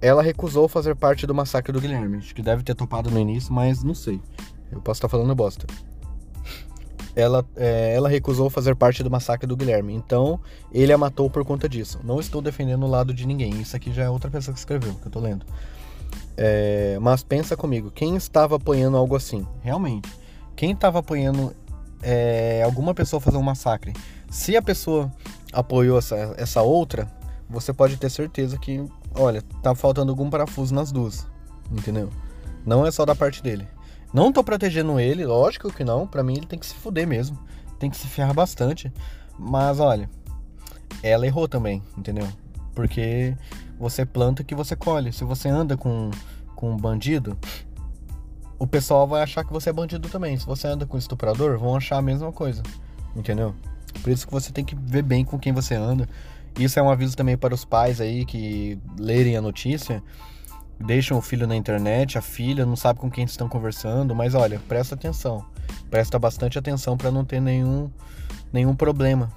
ela 0.00 0.22
recusou 0.22 0.66
fazer 0.66 0.96
parte 0.96 1.26
do 1.26 1.34
massacre 1.34 1.72
do 1.72 1.80
Guilherme. 1.80 2.18
Acho 2.18 2.34
que 2.34 2.42
deve 2.42 2.62
ter 2.62 2.74
topado 2.74 3.10
no 3.10 3.18
início, 3.18 3.52
mas 3.52 3.82
não 3.82 3.94
sei. 3.94 4.20
Eu 4.72 4.80
posso 4.80 4.98
estar 4.98 5.08
falando 5.08 5.34
bosta. 5.34 5.66
Ela, 7.14 7.44
é, 7.56 7.94
ela 7.94 8.08
recusou 8.08 8.48
fazer 8.48 8.74
parte 8.76 9.02
do 9.02 9.10
massacre 9.10 9.46
do 9.46 9.56
Guilherme, 9.56 9.92
então 9.92 10.40
ele 10.72 10.92
a 10.92 10.98
matou 10.98 11.28
por 11.28 11.44
conta 11.44 11.68
disso. 11.68 12.00
Não 12.04 12.20
estou 12.20 12.40
defendendo 12.40 12.84
o 12.84 12.88
lado 12.88 13.12
de 13.12 13.26
ninguém, 13.26 13.60
isso 13.60 13.76
aqui 13.76 13.92
já 13.92 14.04
é 14.04 14.10
outra 14.10 14.30
pessoa 14.30 14.54
que 14.54 14.60
escreveu, 14.60 14.94
que 14.94 15.06
eu 15.06 15.10
tô 15.10 15.18
lendo. 15.18 15.44
É, 16.36 16.98
mas 17.00 17.22
pensa 17.22 17.56
comigo, 17.56 17.90
quem 17.90 18.16
estava 18.16 18.56
apoiando 18.56 18.96
algo 18.96 19.16
assim? 19.16 19.46
Realmente, 19.60 20.08
quem 20.56 20.70
estava 20.70 21.00
apoiando 21.00 21.54
é, 22.00 22.62
alguma 22.64 22.94
pessoa 22.94 23.20
fazer 23.20 23.36
um 23.36 23.42
massacre? 23.42 23.92
Se 24.30 24.56
a 24.56 24.62
pessoa 24.62 25.12
apoiou 25.52 25.98
essa, 25.98 26.34
essa 26.36 26.62
outra, 26.62 27.06
você 27.48 27.72
pode 27.72 27.96
ter 27.96 28.10
certeza 28.10 28.58
que, 28.58 28.84
olha, 29.14 29.42
tá 29.62 29.74
faltando 29.74 30.12
algum 30.12 30.30
parafuso 30.30 30.74
nas 30.74 30.92
duas, 30.92 31.26
entendeu? 31.70 32.10
Não 32.64 32.86
é 32.86 32.90
só 32.90 33.04
da 33.04 33.14
parte 33.14 33.42
dele. 33.42 33.66
Não 34.12 34.32
tô 34.32 34.42
protegendo 34.42 34.98
ele, 34.98 35.24
lógico 35.24 35.72
que 35.72 35.84
não. 35.84 36.06
Para 36.06 36.22
mim 36.22 36.36
ele 36.36 36.46
tem 36.46 36.58
que 36.58 36.66
se 36.66 36.74
fuder 36.74 37.06
mesmo. 37.06 37.38
Tem 37.78 37.88
que 37.88 37.96
se 37.96 38.06
ferrar 38.06 38.34
bastante. 38.34 38.92
Mas 39.38 39.78
olha, 39.78 40.10
ela 41.02 41.26
errou 41.26 41.48
também, 41.48 41.82
entendeu? 41.96 42.28
Porque 42.74 43.36
você 43.78 44.04
planta 44.04 44.44
que 44.44 44.54
você 44.54 44.74
colhe. 44.74 45.12
Se 45.12 45.24
você 45.24 45.48
anda 45.48 45.76
com, 45.76 46.10
com 46.54 46.72
um 46.72 46.76
bandido, 46.76 47.38
o 48.58 48.66
pessoal 48.66 49.06
vai 49.06 49.22
achar 49.22 49.44
que 49.44 49.52
você 49.52 49.70
é 49.70 49.72
bandido 49.72 50.08
também. 50.08 50.36
Se 50.36 50.44
você 50.44 50.66
anda 50.66 50.84
com 50.84 50.96
um 50.96 50.98
estuprador, 50.98 51.58
vão 51.58 51.76
achar 51.76 51.96
a 51.96 52.02
mesma 52.02 52.32
coisa. 52.32 52.62
Entendeu? 53.14 53.54
Por 53.90 54.10
isso 54.10 54.26
que 54.26 54.32
você 54.32 54.52
tem 54.52 54.64
que 54.64 54.74
ver 54.74 55.02
bem 55.02 55.24
com 55.24 55.38
quem 55.38 55.52
você 55.52 55.74
anda. 55.74 56.08
Isso 56.58 56.78
é 56.78 56.82
um 56.82 56.90
aviso 56.90 57.16
também 57.16 57.36
para 57.36 57.54
os 57.54 57.64
pais 57.64 58.00
aí 58.00 58.24
que 58.24 58.78
lerem 58.98 59.36
a 59.36 59.40
notícia 59.40 60.02
deixam 60.80 61.18
o 61.18 61.20
filho 61.20 61.46
na 61.46 61.54
internet, 61.54 62.16
a 62.16 62.22
filha 62.22 62.64
não 62.64 62.74
sabe 62.74 62.98
com 62.98 63.10
quem 63.10 63.24
estão 63.24 63.48
conversando, 63.48 64.14
mas 64.14 64.34
olha, 64.34 64.58
presta 64.66 64.94
atenção, 64.94 65.44
presta 65.90 66.18
bastante 66.18 66.58
atenção 66.58 66.96
para 66.96 67.10
não 67.10 67.24
ter 67.24 67.40
nenhum, 67.40 67.90
nenhum 68.52 68.74
problema 68.74 69.30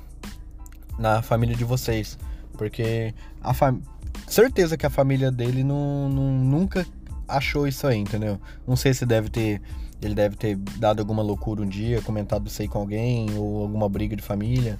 na 0.97 1.21
família 1.21 1.55
de 1.55 1.65
vocês, 1.65 2.17
porque 2.53 3.13
a 3.41 3.53
fam... 3.53 3.81
certeza 4.25 4.77
que 4.77 4.85
a 4.85 4.89
família 4.89 5.29
dele 5.29 5.63
não, 5.63 6.07
não, 6.07 6.31
nunca 6.31 6.85
achou 7.27 7.67
isso 7.67 7.85
aí, 7.85 7.97
entendeu? 7.97 8.39
Não 8.65 8.75
sei 8.75 8.93
se 8.93 9.05
deve 9.05 9.29
ter 9.29 9.61
ele 10.05 10.15
deve 10.15 10.35
ter 10.35 10.55
dado 10.55 10.99
alguma 10.99 11.23
loucura 11.23 11.61
um 11.61 11.67
dia, 11.67 12.01
comentado 12.01 12.47
isso 12.47 12.61
aí 12.61 12.67
com 12.67 12.79
alguém, 12.79 13.27
ou 13.37 13.61
alguma 13.61 13.87
briga 13.87 14.15
de 14.15 14.21
família. 14.21 14.77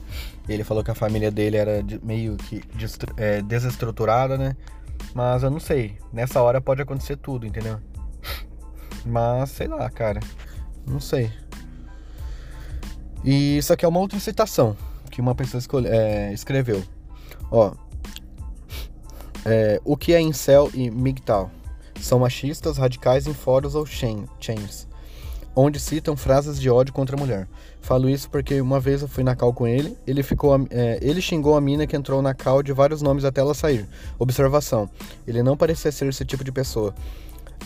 Ele 0.48 0.63
falou 0.63 0.84
que 0.84 0.92
a 0.92 0.96
família 0.96 1.32
dele 1.32 1.58
era 1.58 1.84
meio 2.01 2.36
que 2.36 2.62
é, 3.18 3.42
desestruturada, 3.42 4.38
né? 4.38 4.56
Mas 5.13 5.44
eu 5.44 5.50
não 5.50 5.60
sei. 5.60 5.98
Nessa 6.12 6.42
hora 6.42 6.60
pode 6.60 6.82
acontecer 6.82 7.18
tudo, 7.18 7.46
entendeu? 7.46 7.80
Mas 9.06 9.51
sei 9.51 9.68
lá, 9.68 9.89
cara. 9.89 10.20
Não 10.86 11.00
sei. 11.00 11.32
E 13.24 13.58
isso 13.58 13.72
aqui 13.72 13.86
é 13.86 13.88
uma 13.88 14.00
outra 14.00 14.20
citação 14.20 14.75
que 15.10 15.22
uma 15.22 15.36
pessoa 15.36 15.60
escolhe, 15.60 15.88
é, 15.88 16.34
escreveu. 16.34 16.84
Ó. 17.50 17.74
É, 19.46 19.80
o 19.86 19.96
que 19.96 20.13
é 20.13 20.20
incel 20.20 20.70
e 20.74 20.89
MGTOW? 20.89 21.50
São 22.01 22.20
machistas 22.20 22.77
radicais 22.77 23.27
em 23.27 23.34
fóruns 23.34 23.75
ou 23.75 23.86
chains 23.86 24.88
onde 25.55 25.79
citam 25.79 26.15
frases 26.15 26.60
de 26.60 26.69
ódio 26.69 26.93
contra 26.93 27.15
a 27.15 27.19
mulher. 27.19 27.48
Falo 27.81 28.10
isso 28.10 28.29
porque 28.29 28.60
uma 28.62 28.79
vez 28.79 29.01
eu 29.01 29.07
fui 29.07 29.24
na 29.24 29.36
cal 29.36 29.53
com 29.53 29.67
ele, 29.67 29.98
ele 30.07 30.24
ficou, 30.24 30.55
é, 30.69 31.00
ele 31.01 31.22
xingou 31.22 31.55
a 31.55 31.62
mina 31.62 31.86
que 31.86 31.95
entrou 31.95 32.22
na 32.22 32.33
cal 32.33 32.63
de 32.63 32.72
vários 32.72 33.01
nomes 33.01 33.25
até 33.25 33.41
ela 33.41 33.53
sair. 33.53 33.88
Observação: 34.17 34.89
ele 35.27 35.43
não 35.43 35.57
parecia 35.57 35.91
ser 35.91 36.07
esse 36.07 36.25
tipo 36.25 36.43
de 36.43 36.51
pessoa. 36.51 36.93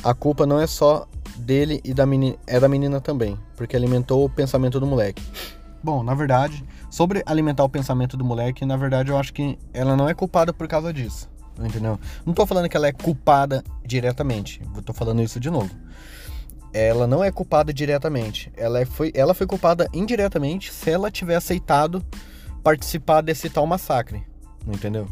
A 0.04 0.14
culpa 0.14 0.46
não 0.46 0.60
é 0.60 0.68
só 0.68 1.08
dele 1.38 1.82
e 1.84 1.94
da 1.94 2.06
menina, 2.06 2.36
é 2.46 2.60
da 2.60 2.68
menina 2.68 3.00
também, 3.02 3.38
porque 3.56 3.76
alimentou 3.76 4.26
o 4.26 4.30
pensamento 4.30 4.80
do 4.80 4.86
moleque. 4.86 5.24
Bom, 5.84 6.04
na 6.04 6.14
verdade, 6.14 6.64
sobre 6.90 7.24
alimentar 7.26 7.64
o 7.64 7.70
pensamento 7.70 8.18
do 8.18 8.26
moleque, 8.26 8.66
na 8.66 8.76
verdade 8.76 9.12
eu 9.12 9.18
acho 9.18 9.34
que 9.34 9.58
ela 9.74 9.96
não 9.96 10.10
é 10.10 10.14
culpada 10.14 10.52
por 10.52 10.68
causa 10.68 10.92
disso. 10.92 11.30
Entendeu? 11.60 12.00
Não 12.24 12.34
tô 12.34 12.46
falando 12.46 12.70
que 12.70 12.78
ela 12.78 12.88
é 12.88 12.92
culpada 12.92 13.64
diretamente. 13.84 14.62
Tô 14.86 14.94
falando 14.94 15.24
isso 15.24 15.40
de 15.40 15.50
novo 15.50 15.70
ela 16.78 17.08
não 17.08 17.24
é 17.24 17.32
culpada 17.32 17.74
diretamente. 17.74 18.52
Ela, 18.56 18.82
é, 18.82 18.86
foi, 18.86 19.12
ela 19.16 19.34
foi 19.34 19.48
culpada 19.48 19.90
indiretamente 19.94 20.72
se 20.72 20.90
ela 20.90 21.10
tiver 21.10 21.36
aceitado 21.36 22.04
participar 22.64 23.22
desse 23.22 23.50
tal 23.50 23.66
massacre. 23.66 24.24
Entendeu? 24.66 25.08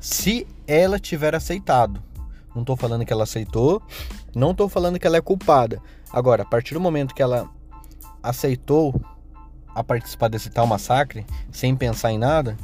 Se 0.00 0.46
ela 0.66 0.98
tiver 0.98 1.34
aceitado. 1.34 2.02
Não 2.54 2.64
tô 2.64 2.76
falando 2.76 3.04
que 3.04 3.12
ela 3.12 3.22
aceitou, 3.22 3.82
não 4.34 4.54
tô 4.54 4.68
falando 4.68 4.98
que 4.98 5.06
ela 5.06 5.16
é 5.16 5.20
culpada. 5.22 5.80
Agora, 6.12 6.42
a 6.42 6.46
partir 6.46 6.74
do 6.74 6.80
momento 6.80 7.14
que 7.14 7.22
ela 7.22 7.48
aceitou 8.22 8.94
a 9.74 9.82
participar 9.82 10.28
desse 10.28 10.50
tal 10.50 10.66
massacre, 10.66 11.24
sem 11.50 11.74
pensar 11.74 12.12
em 12.12 12.18
nada, 12.18 12.56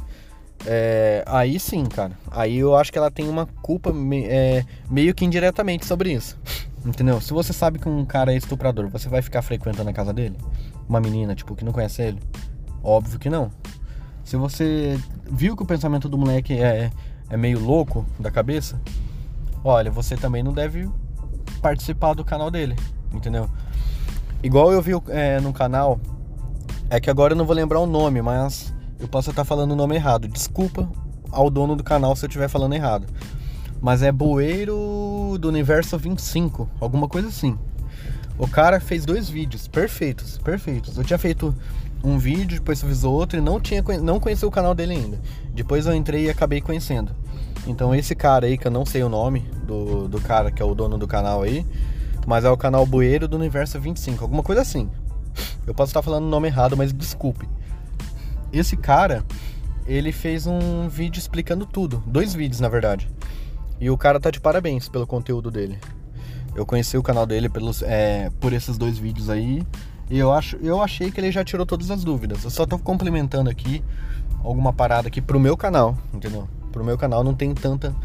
é, 0.65 1.23
aí 1.25 1.59
sim, 1.59 1.85
cara. 1.85 2.17
Aí 2.29 2.57
eu 2.57 2.75
acho 2.75 2.91
que 2.91 2.97
ela 2.97 3.09
tem 3.09 3.27
uma 3.27 3.45
culpa 3.61 3.91
é, 4.25 4.63
meio 4.89 5.13
que 5.15 5.25
indiretamente 5.25 5.85
sobre 5.85 6.11
isso. 6.13 6.37
Entendeu? 6.85 7.19
Se 7.19 7.33
você 7.33 7.51
sabe 7.51 7.77
que 7.77 7.89
um 7.89 8.05
cara 8.05 8.33
é 8.33 8.37
estuprador, 8.37 8.87
você 8.87 9.09
vai 9.09 9.21
ficar 9.21 9.41
frequentando 9.41 9.89
a 9.89 9.93
casa 9.93 10.13
dele? 10.13 10.37
Uma 10.87 10.99
menina, 10.99 11.35
tipo, 11.35 11.55
que 11.55 11.65
não 11.65 11.71
conhece 11.71 12.01
ele? 12.01 12.19
Óbvio 12.83 13.19
que 13.19 13.29
não. 13.29 13.51
Se 14.23 14.37
você 14.37 14.99
viu 15.29 15.57
que 15.57 15.63
o 15.63 15.65
pensamento 15.65 16.07
do 16.07 16.17
moleque 16.17 16.53
é, 16.53 16.91
é 17.29 17.37
meio 17.37 17.59
louco 17.59 18.05
da 18.19 18.31
cabeça, 18.31 18.79
olha, 19.63 19.91
você 19.91 20.15
também 20.15 20.41
não 20.41 20.53
deve 20.53 20.89
participar 21.61 22.13
do 22.13 22.23
canal 22.23 22.49
dele, 22.49 22.75
entendeu? 23.11 23.49
Igual 24.41 24.71
eu 24.71 24.81
vi 24.81 24.91
é, 25.09 25.39
no 25.41 25.51
canal, 25.51 25.99
é 26.89 26.99
que 26.99 27.09
agora 27.09 27.33
eu 27.33 27.37
não 27.37 27.45
vou 27.45 27.55
lembrar 27.55 27.79
o 27.79 27.85
nome, 27.85 28.21
mas 28.21 28.73
eu 28.99 29.07
posso 29.07 29.31
estar 29.31 29.43
falando 29.43 29.71
o 29.71 29.75
nome 29.75 29.95
errado. 29.95 30.27
Desculpa 30.27 30.89
ao 31.31 31.49
dono 31.49 31.75
do 31.75 31.83
canal 31.83 32.15
se 32.15 32.25
eu 32.25 32.27
estiver 32.27 32.47
falando 32.47 32.73
errado. 32.73 33.05
Mas 33.81 34.01
é 34.01 34.11
Bueiro 34.11 34.77
do 35.37 35.47
Universo 35.47 35.97
25, 35.97 36.69
alguma 36.79 37.07
coisa 37.07 37.27
assim. 37.27 37.57
O 38.37 38.47
cara 38.47 38.79
fez 38.79 39.05
dois 39.05 39.29
vídeos 39.29 39.67
perfeitos, 39.67 40.37
perfeitos. 40.37 40.97
Eu 40.97 41.03
tinha 41.03 41.19
feito 41.19 41.53
um 42.03 42.17
vídeo, 42.17 42.59
depois 42.59 42.81
fiz 42.81 43.03
outro 43.03 43.37
e 43.37 43.41
não 43.41 43.59
tinha 43.59 43.83
não 44.01 44.19
conheci 44.19 44.45
o 44.45 44.51
canal 44.51 44.73
dele 44.73 44.93
ainda. 44.93 45.19
Depois 45.53 45.85
eu 45.85 45.93
entrei 45.93 46.25
e 46.25 46.29
acabei 46.29 46.61
conhecendo. 46.61 47.13
Então 47.67 47.93
esse 47.93 48.15
cara 48.15 48.45
aí, 48.45 48.57
que 48.57 48.65
eu 48.65 48.71
não 48.71 48.85
sei 48.85 49.03
o 49.03 49.09
nome 49.09 49.41
do, 49.65 50.07
do 50.07 50.21
cara 50.21 50.51
que 50.51 50.61
é 50.61 50.65
o 50.65 50.73
dono 50.73 50.97
do 50.97 51.07
canal 51.07 51.43
aí, 51.43 51.65
mas 52.25 52.45
é 52.45 52.49
o 52.49 52.57
canal 52.57 52.85
Bueiro 52.85 53.27
do 53.27 53.35
Universo 53.35 53.79
25, 53.79 54.23
alguma 54.23 54.43
coisa 54.43 54.61
assim. 54.61 54.89
Eu 55.67 55.73
posso 55.73 55.89
estar 55.89 56.01
falando 56.01 56.23
o 56.23 56.29
nome 56.29 56.47
errado, 56.47 56.77
mas 56.77 56.93
desculpe. 56.93 57.47
Esse 58.51 58.77
cara, 58.77 59.23
ele 59.85 60.11
fez 60.11 60.47
um 60.47 60.87
vídeo 60.87 61.19
explicando 61.19 61.65
tudo, 61.65 62.01
dois 62.07 62.33
vídeos 62.33 62.59
na 62.59 62.69
verdade. 62.69 63.09
E 63.79 63.89
o 63.89 63.97
cara 63.97 64.19
tá 64.19 64.29
de 64.29 64.39
parabéns 64.39 64.89
pelo 64.89 65.07
conteúdo 65.07 65.49
dele. 65.49 65.79
Eu 66.55 66.65
conheci 66.65 66.97
o 66.97 67.03
canal 67.03 67.25
dele 67.25 67.47
pelos, 67.47 67.81
é, 67.81 68.29
por 68.39 68.51
esses 68.51 68.77
dois 68.77 68.97
vídeos 68.97 69.29
aí. 69.29 69.65
E 70.09 70.17
eu, 70.17 70.33
acho, 70.33 70.57
eu 70.57 70.81
achei 70.81 71.11
que 71.11 71.19
ele 71.19 71.31
já 71.31 71.43
tirou 71.43 71.65
todas 71.65 71.89
as 71.89 72.03
dúvidas. 72.03 72.43
Eu 72.43 72.49
só 72.49 72.65
tô 72.65 72.77
complementando 72.77 73.49
aqui 73.49 73.83
alguma 74.43 74.73
parada 74.73 75.07
aqui 75.07 75.21
pro 75.21 75.39
meu 75.39 75.55
canal, 75.55 75.97
entendeu? 76.13 76.49
Pro 76.71 76.83
meu 76.83 76.97
canal 76.97 77.23
não 77.23 77.33
tem 77.33 77.53
tanta 77.53 77.95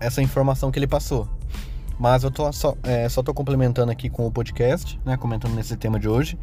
essa 0.00 0.20
informação 0.20 0.70
que 0.70 0.78
ele 0.78 0.86
passou. 0.86 1.28
Mas 1.98 2.24
eu 2.24 2.30
tô 2.30 2.52
só, 2.52 2.76
é, 2.82 3.08
só 3.08 3.22
tô 3.22 3.32
complementando 3.32 3.90
aqui 3.90 4.10
com 4.10 4.26
o 4.26 4.30
podcast, 4.30 5.00
né? 5.04 5.16
Comentando 5.16 5.54
nesse 5.54 5.76
tema 5.76 5.98
de 5.98 6.08
hoje. 6.08 6.38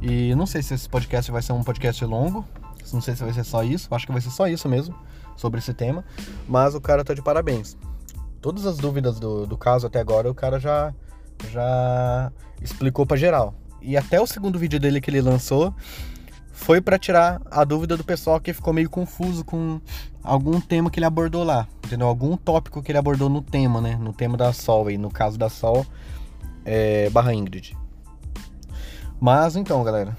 E 0.00 0.34
não 0.36 0.46
sei 0.46 0.62
se 0.62 0.74
esse 0.74 0.88
podcast 0.88 1.32
vai 1.32 1.42
ser 1.42 1.52
um 1.52 1.64
podcast 1.64 2.04
longo. 2.04 2.44
Não 2.92 3.00
sei 3.00 3.16
se 3.16 3.24
vai 3.24 3.32
ser 3.32 3.42
só 3.42 3.64
isso. 3.64 3.92
Acho 3.92 4.06
que 4.06 4.12
vai 4.12 4.20
ser 4.20 4.30
só 4.30 4.46
isso 4.46 4.68
mesmo 4.68 4.94
sobre 5.34 5.58
esse 5.58 5.74
tema. 5.74 6.04
Mas 6.46 6.74
o 6.74 6.80
cara 6.80 7.02
tá 7.02 7.14
de 7.14 7.22
parabéns 7.22 7.76
todas 8.46 8.64
as 8.64 8.76
dúvidas 8.76 9.18
do, 9.18 9.44
do 9.44 9.58
caso 9.58 9.88
até 9.88 9.98
agora 9.98 10.30
o 10.30 10.34
cara 10.34 10.60
já, 10.60 10.94
já 11.50 12.30
explicou 12.62 13.04
para 13.04 13.16
geral. 13.16 13.52
E 13.82 13.96
até 13.96 14.20
o 14.20 14.26
segundo 14.26 14.56
vídeo 14.56 14.78
dele 14.78 15.00
que 15.00 15.10
ele 15.10 15.20
lançou 15.20 15.74
foi 16.52 16.80
para 16.80 16.96
tirar 16.96 17.42
a 17.50 17.64
dúvida 17.64 17.96
do 17.96 18.04
pessoal 18.04 18.40
que 18.40 18.52
ficou 18.52 18.72
meio 18.72 18.88
confuso 18.88 19.44
com 19.44 19.80
algum 20.22 20.60
tema 20.60 20.92
que 20.92 21.00
ele 21.00 21.06
abordou 21.06 21.42
lá, 21.42 21.66
entendeu? 21.84 22.06
Algum 22.06 22.36
tópico 22.36 22.80
que 22.80 22.92
ele 22.92 22.98
abordou 22.98 23.28
no 23.28 23.42
tema, 23.42 23.80
né? 23.80 23.96
No 23.96 24.12
tema 24.12 24.36
da 24.36 24.52
Sol 24.52 24.92
e 24.92 24.96
no 24.96 25.10
caso 25.10 25.36
da 25.36 25.48
Sol 25.48 25.84
é, 26.64 27.10
barra 27.10 27.34
Ingrid. 27.34 27.76
Mas 29.18 29.56
então, 29.56 29.82
galera, 29.82 30.16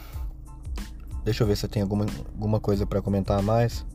deixa 1.23 1.43
eu 1.43 1.47
ver 1.47 1.55
se 1.55 1.65
tem 1.69 1.81
alguma, 1.81 2.05
alguma 2.35 2.59
coisa 2.59 2.85
para 2.85 3.01
comentar 3.01 3.41
mais. 3.41 3.85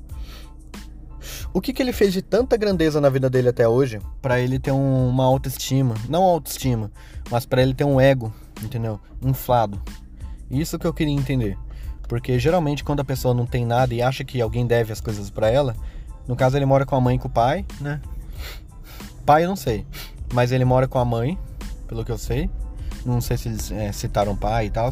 O 1.55 1.61
que, 1.61 1.73
que 1.73 1.83
ele 1.83 1.93
fez 1.93 2.13
de 2.15 2.23
tanta 2.23 2.57
grandeza 2.57 3.01
na 3.01 3.11
vida 3.11 3.29
dele 3.29 3.51
até 3.51 3.69
hoje 3.69 4.01
para 4.23 4.41
ele 4.41 4.59
ter 4.59 4.73
um, 4.73 5.09
uma 5.09 5.25
autoestima, 5.25 5.95
não 6.09 6.23
autoestima, 6.23 6.91
mas 7.31 7.45
para 7.45 7.61
ele 7.61 7.75
ter 7.75 7.85
um 7.85 8.01
ego, 8.01 8.33
entendeu? 8.63 8.99
Inflado. 9.23 9.81
Isso 10.51 10.79
que 10.79 10.87
eu 10.87 10.95
queria 10.95 11.13
entender. 11.13 11.59
Porque 12.09 12.39
geralmente 12.39 12.83
quando 12.83 13.01
a 13.01 13.05
pessoa 13.05 13.35
não 13.35 13.45
tem 13.45 13.67
nada 13.67 13.93
e 13.93 14.01
acha 14.01 14.25
que 14.25 14.41
alguém 14.41 14.67
deve 14.67 14.93
as 14.93 15.01
coisas 15.01 15.29
para 15.29 15.51
ela, 15.51 15.77
no 16.27 16.35
caso 16.35 16.57
ele 16.57 16.65
mora 16.65 16.87
com 16.87 16.97
a 16.97 17.01
mãe 17.01 17.17
e 17.17 17.19
com 17.19 17.29
o 17.29 17.31
pai, 17.31 17.67
né? 17.81 18.01
pai 19.27 19.45
eu 19.45 19.49
não 19.49 19.57
sei, 19.57 19.87
mas 20.33 20.53
ele 20.53 20.65
mora 20.65 20.89
com 20.89 20.99
a 20.99 21.05
mãe, 21.05 21.39
pelo 21.87 22.05
que 22.05 22.13
eu 22.13 22.19
sei. 22.19 22.51
Não 23.05 23.21
sei 23.21 23.37
se 23.37 23.49
eles 23.49 23.73
é, 23.73 23.93
citaram 23.93 24.37
pai 24.37 24.67
e 24.67 24.71
tal, 24.71 24.91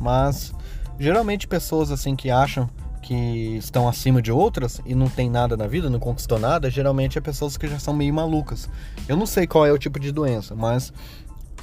mas 0.00 0.52
geralmente 0.98 1.46
pessoas 1.46 1.90
assim 1.90 2.14
que 2.14 2.30
acham 2.30 2.70
que 3.04 3.56
estão 3.58 3.86
acima 3.86 4.22
de 4.22 4.32
outras 4.32 4.80
e 4.86 4.94
não 4.94 5.10
tem 5.10 5.28
nada 5.28 5.58
na 5.58 5.66
vida, 5.66 5.90
não 5.90 5.98
conquistou 5.98 6.38
nada, 6.38 6.70
geralmente 6.70 7.18
é 7.18 7.20
pessoas 7.20 7.58
que 7.58 7.68
já 7.68 7.78
são 7.78 7.92
meio 7.92 8.14
malucas. 8.14 8.68
Eu 9.06 9.14
não 9.14 9.26
sei 9.26 9.46
qual 9.46 9.66
é 9.66 9.70
o 9.70 9.76
tipo 9.76 10.00
de 10.00 10.10
doença, 10.10 10.54
mas 10.54 10.90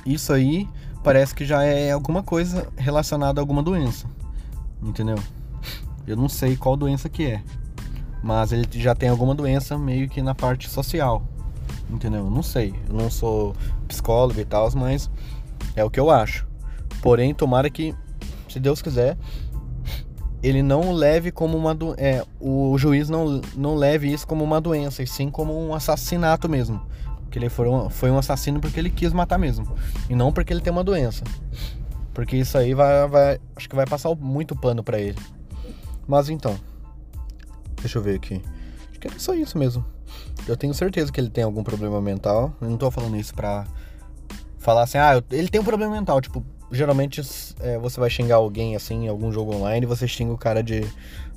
isso 0.05 0.31
aí 0.31 0.69
parece 1.03 1.33
que 1.33 1.43
já 1.43 1.63
é 1.63 1.91
alguma 1.91 2.21
coisa 2.21 2.67
relacionada 2.77 3.39
a 3.39 3.41
alguma 3.41 3.63
doença. 3.63 4.05
Entendeu? 4.83 5.17
Eu 6.05 6.15
não 6.15 6.29
sei 6.29 6.55
qual 6.55 6.77
doença 6.77 7.09
que 7.09 7.25
é. 7.25 7.43
Mas 8.21 8.51
ele 8.51 8.67
já 8.73 8.93
tem 8.93 9.09
alguma 9.09 9.33
doença 9.33 9.79
meio 9.79 10.07
que 10.07 10.21
na 10.21 10.35
parte 10.35 10.69
social. 10.69 11.23
Entendeu? 11.89 12.29
Não 12.29 12.43
sei. 12.43 12.75
Eu 12.87 12.93
não 12.93 13.09
sou 13.09 13.55
psicólogo 13.87 14.39
e 14.39 14.45
tal, 14.45 14.69
mas 14.75 15.09
é 15.75 15.83
o 15.83 15.89
que 15.89 15.99
eu 15.99 16.11
acho. 16.11 16.47
Porém, 17.01 17.33
tomara 17.33 17.67
que, 17.67 17.95
se 18.47 18.59
Deus 18.59 18.79
quiser, 18.79 19.17
ele 20.41 20.63
não 20.63 20.91
leve 20.91 21.31
como 21.31 21.57
uma 21.57 21.73
do... 21.73 21.93
é, 21.97 22.23
o 22.39 22.77
juiz 22.77 23.09
não, 23.09 23.41
não 23.55 23.75
leve 23.75 24.11
isso 24.11 24.25
como 24.25 24.43
uma 24.43 24.59
doença, 24.59 25.03
e 25.03 25.07
sim 25.07 25.29
como 25.29 25.53
um 25.57 25.73
assassinato 25.73 26.49
mesmo. 26.49 26.81
Que 27.29 27.39
ele 27.39 27.49
foi 27.49 27.69
um, 27.69 27.89
foi 27.89 28.11
um 28.11 28.17
assassino 28.17 28.59
porque 28.59 28.79
ele 28.79 28.89
quis 28.89 29.13
matar 29.13 29.37
mesmo, 29.37 29.75
e 30.09 30.15
não 30.15 30.31
porque 30.31 30.51
ele 30.51 30.61
tem 30.61 30.71
uma 30.71 30.83
doença. 30.83 31.23
Porque 32.13 32.35
isso 32.35 32.57
aí 32.57 32.73
vai, 32.73 33.07
vai 33.07 33.39
acho 33.55 33.69
que 33.69 33.75
vai 33.75 33.85
passar 33.85 34.13
muito 34.15 34.55
pano 34.55 34.83
para 34.83 34.99
ele. 34.99 35.17
Mas 36.07 36.29
então, 36.29 36.59
deixa 37.79 37.97
eu 37.97 38.01
ver 38.01 38.15
aqui. 38.15 38.41
Acho 38.89 38.99
que 38.99 39.07
é 39.07 39.11
só 39.17 39.33
isso 39.33 39.57
mesmo. 39.57 39.85
Eu 40.47 40.57
tenho 40.57 40.73
certeza 40.73 41.11
que 41.11 41.21
ele 41.21 41.29
tem 41.29 41.43
algum 41.43 41.63
problema 41.63 42.01
mental. 42.01 42.53
Eu 42.59 42.69
não 42.69 42.77
tô 42.77 42.91
falando 42.91 43.15
isso 43.15 43.33
pra 43.33 43.65
falar 44.57 44.83
assim, 44.83 44.97
ah, 44.97 45.21
ele 45.31 45.47
tem 45.47 45.61
um 45.61 45.63
problema 45.63 45.93
mental, 45.93 46.19
tipo, 46.19 46.43
geralmente 46.71 47.21
é, 47.59 47.77
você 47.77 47.99
vai 47.99 48.09
xingar 48.09 48.35
alguém 48.35 48.75
assim 48.75 49.05
em 49.05 49.07
algum 49.07 49.31
jogo 49.31 49.55
online, 49.55 49.85
você 49.85 50.07
xinga 50.07 50.33
o 50.33 50.37
cara 50.37 50.63
de 50.63 50.81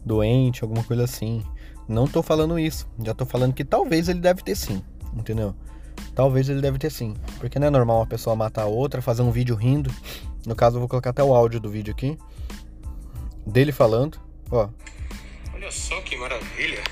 doente, 0.05 0.63
alguma 0.63 0.85
coisa 0.85 1.05
assim. 1.05 1.43
Não 1.89 2.07
tô 2.07 2.23
falando 2.23 2.59
isso. 2.59 2.87
Já 3.03 3.15
tô 3.15 3.27
falando 3.27 3.53
que 3.53 3.65
talvez 3.65 4.09
ele 4.09 4.21
deve 4.21 4.43
ter 4.43 4.57
sim, 4.57 4.83
entendeu? 5.15 5.55
Talvez 6.15 6.49
ele 6.49 6.61
deve 6.61 6.79
ter 6.79 6.91
sim. 6.91 7.15
Porque 7.39 7.59
não 7.59 7.67
é 7.67 7.71
normal 7.71 7.99
uma 7.99 8.07
pessoa 8.07 8.37
matar 8.37 8.63
a 8.63 8.67
outra, 8.67 9.03
fazer 9.03 9.23
um 9.23 9.31
vídeo 9.31 9.55
rindo. 9.55 9.91
No 10.47 10.55
caso, 10.55 10.77
eu 10.77 10.81
vou 10.81 10.89
colocar 10.89 11.11
até 11.11 11.23
o 11.23 11.35
áudio 11.35 11.61
do 11.61 11.71
vídeo 11.71 11.93
aqui. 11.93 12.19
Dele 13.47 13.73
falando. 13.73 14.19
Ó. 14.51 14.69
Olha 15.55 15.71
só 15.71 16.01
que 16.03 16.17
maravilha. 16.17 16.83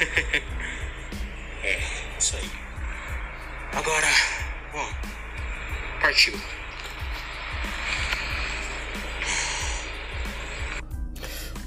é, 1.62 1.80
isso 2.18 2.36
aí. 2.36 2.50
Agora, 3.72 4.06
bom, 4.72 4.86
partiu. 6.00 6.34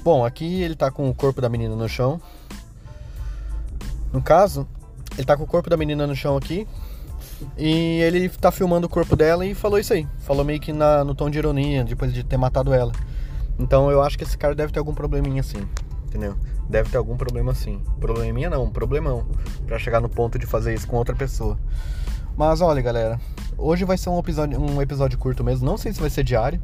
Bom, 0.08 0.24
aqui 0.24 0.62
ele 0.62 0.74
tá 0.74 0.90
com 0.90 1.10
o 1.10 1.14
corpo 1.14 1.38
da 1.38 1.50
menina 1.50 1.76
no 1.76 1.86
chão. 1.86 2.18
No 4.10 4.22
caso, 4.22 4.66
ele 5.18 5.26
tá 5.26 5.36
com 5.36 5.42
o 5.42 5.46
corpo 5.46 5.68
da 5.68 5.76
menina 5.76 6.06
no 6.06 6.16
chão 6.16 6.34
aqui. 6.34 6.66
E 7.58 8.00
ele 8.00 8.26
tá 8.30 8.50
filmando 8.50 8.86
o 8.86 8.88
corpo 8.88 9.14
dela 9.14 9.44
e 9.44 9.54
falou 9.54 9.78
isso 9.78 9.92
aí. 9.92 10.08
Falou 10.20 10.46
meio 10.46 10.58
que 10.60 10.72
na, 10.72 11.04
no 11.04 11.14
tom 11.14 11.28
de 11.28 11.36
ironia, 11.36 11.84
depois 11.84 12.10
de 12.10 12.24
ter 12.24 12.38
matado 12.38 12.72
ela. 12.72 12.90
Então 13.58 13.90
eu 13.90 14.00
acho 14.00 14.16
que 14.16 14.24
esse 14.24 14.38
cara 14.38 14.54
deve 14.54 14.72
ter 14.72 14.78
algum 14.78 14.94
probleminha 14.94 15.40
assim, 15.42 15.60
entendeu? 16.06 16.34
Deve 16.70 16.88
ter 16.88 16.96
algum 16.96 17.14
problema 17.14 17.52
assim. 17.52 17.78
Probleminha 18.00 18.48
não, 18.48 18.64
um 18.64 18.70
problemão. 18.70 19.26
para 19.66 19.78
chegar 19.78 20.00
no 20.00 20.08
ponto 20.08 20.38
de 20.38 20.46
fazer 20.46 20.72
isso 20.72 20.88
com 20.88 20.96
outra 20.96 21.14
pessoa. 21.14 21.58
Mas 22.34 22.62
olha, 22.62 22.80
galera, 22.80 23.20
hoje 23.58 23.84
vai 23.84 23.98
ser 23.98 24.08
um 24.08 24.18
episódio, 24.18 24.58
um 24.58 24.80
episódio 24.80 25.18
curto 25.18 25.44
mesmo. 25.44 25.66
Não 25.66 25.76
sei 25.76 25.92
se 25.92 26.00
vai 26.00 26.08
ser 26.08 26.24
diário. 26.24 26.58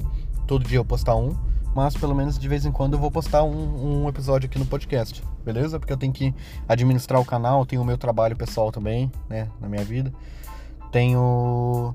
Todo 0.46 0.66
dia 0.66 0.78
eu 0.78 0.84
postar 0.84 1.14
um 1.14 1.36
mas 1.74 1.96
pelo 1.96 2.14
menos 2.14 2.38
de 2.38 2.48
vez 2.48 2.64
em 2.64 2.70
quando 2.72 2.94
eu 2.94 2.98
vou 2.98 3.10
postar 3.10 3.42
um, 3.42 4.04
um, 4.04 4.08
episódio 4.08 4.46
aqui 4.46 4.58
no 4.58 4.66
podcast, 4.66 5.22
beleza? 5.44 5.78
Porque 5.78 5.92
eu 5.92 5.96
tenho 5.96 6.12
que 6.12 6.34
administrar 6.68 7.20
o 7.20 7.24
canal, 7.24 7.66
tenho 7.66 7.82
o 7.82 7.84
meu 7.84 7.98
trabalho 7.98 8.36
pessoal 8.36 8.70
também, 8.70 9.10
né, 9.28 9.48
na 9.60 9.68
minha 9.68 9.84
vida. 9.84 10.12
Tenho 10.92 11.94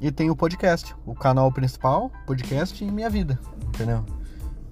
e 0.00 0.12
tenho 0.12 0.32
o 0.32 0.36
podcast, 0.36 0.94
o 1.04 1.14
canal 1.14 1.50
principal, 1.50 2.12
podcast 2.24 2.84
e 2.84 2.88
minha 2.88 3.10
vida, 3.10 3.38
entendeu? 3.66 4.04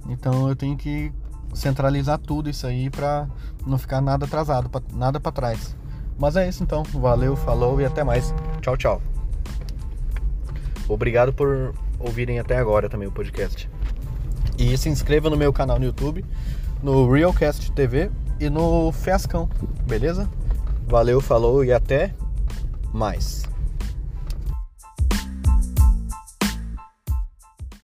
Então 0.08 0.48
eu 0.48 0.54
tenho 0.54 0.76
que 0.76 1.12
centralizar 1.52 2.18
tudo 2.18 2.48
isso 2.48 2.66
aí 2.66 2.88
para 2.88 3.26
não 3.66 3.76
ficar 3.76 4.00
nada 4.00 4.26
atrasado, 4.26 4.70
nada 4.92 5.18
para 5.18 5.32
trás. 5.32 5.76
Mas 6.16 6.36
é 6.36 6.48
isso 6.48 6.62
então, 6.62 6.84
valeu, 6.84 7.34
falou 7.34 7.80
e 7.80 7.84
até 7.84 8.04
mais. 8.04 8.32
Tchau, 8.60 8.76
tchau. 8.76 9.02
Obrigado 10.88 11.32
por 11.32 11.74
ouvirem 11.98 12.38
até 12.38 12.56
agora 12.56 12.88
também 12.88 13.08
o 13.08 13.12
podcast. 13.12 13.68
E 14.58 14.76
se 14.76 14.88
inscreva 14.88 15.28
no 15.28 15.36
meu 15.36 15.52
canal 15.52 15.78
no 15.78 15.84
YouTube, 15.84 16.24
no 16.82 17.10
Realcast 17.10 17.70
TV 17.72 18.10
e 18.40 18.48
no 18.48 18.90
Fiascão, 18.92 19.48
beleza? 19.86 20.28
Valeu, 20.88 21.20
falou 21.20 21.64
e 21.64 21.72
até 21.72 22.14
mais. 22.92 23.44